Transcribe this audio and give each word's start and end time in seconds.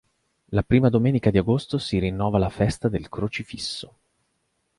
La 0.49 0.63
prima 0.63 0.89
domenica 0.89 1.29
di 1.29 1.37
agosto 1.37 1.77
si 1.77 1.99
rinnova 1.99 2.39
la 2.39 2.49
Festa 2.49 2.89
del 2.89 3.07
Crocifisso. 3.07 3.97